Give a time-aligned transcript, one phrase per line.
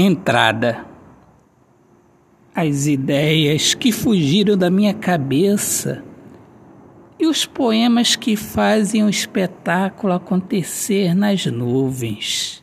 [0.00, 0.86] Entrada.
[2.54, 6.04] As ideias que fugiram da minha cabeça
[7.18, 12.62] e os poemas que fazem o espetáculo acontecer nas nuvens.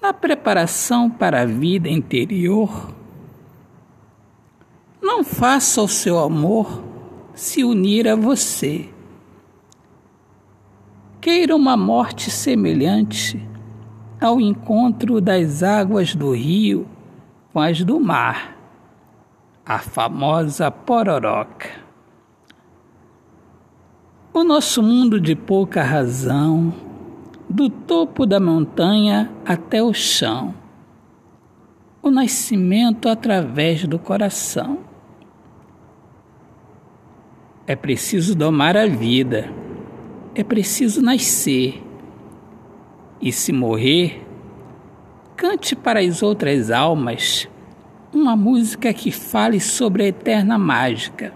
[0.00, 2.94] Na preparação para a vida interior,
[5.02, 6.84] não faça o seu amor
[7.34, 8.88] se unir a você.
[11.20, 13.47] Queira uma morte semelhante
[14.20, 16.86] ao encontro das águas do rio
[17.52, 18.56] com as do mar,
[19.64, 21.68] a famosa pororoca.
[24.32, 26.72] O nosso mundo de pouca razão,
[27.48, 30.54] do topo da montanha até o chão,
[32.02, 34.78] o nascimento através do coração.
[37.66, 39.50] É preciso domar a vida
[40.38, 41.82] é preciso nascer.
[43.20, 44.24] E se morrer,
[45.36, 47.48] cante para as outras almas
[48.12, 51.32] uma música que fale sobre a eterna mágica,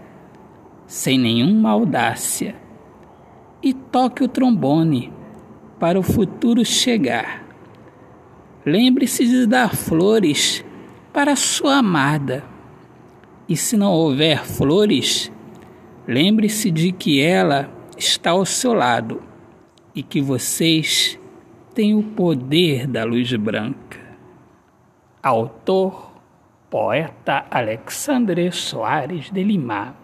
[0.86, 2.54] sem nenhuma audácia,
[3.62, 5.12] e toque o trombone
[5.78, 7.44] para o futuro chegar.
[8.64, 10.64] Lembre-se de dar flores
[11.12, 12.44] para sua amada.
[13.48, 15.30] E se não houver flores,
[16.06, 19.20] lembre-se de que ela está ao seu lado
[19.94, 21.18] e que vocês
[21.72, 23.98] têm o poder da luz branca.
[25.22, 26.12] Autor,
[26.68, 29.94] poeta Alexandre Soares de Lima.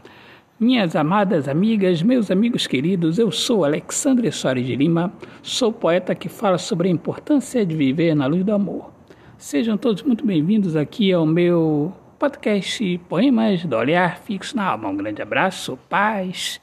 [0.58, 6.28] Minhas amadas amigas, meus amigos queridos, eu sou Alexandre Soares de Lima, sou poeta que
[6.28, 8.90] fala sobre a importância de viver na luz do amor.
[9.36, 14.88] Sejam todos muito bem-vindos aqui ao meu podcast Poemas do Olhar Fixo na Alma.
[14.88, 16.60] Um grande abraço, paz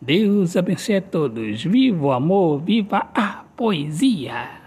[0.00, 1.64] Deus abençoe a todos.
[1.64, 4.57] Viva o amor, viva a poesia!